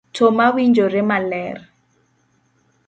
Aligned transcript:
to 0.15 0.23
mawinjore 0.37 1.01
maler. 1.09 1.57